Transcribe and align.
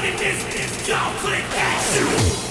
We 0.00 0.06
running 0.06 0.18
this, 0.18 0.86
click 1.18 1.44
that. 1.50 2.49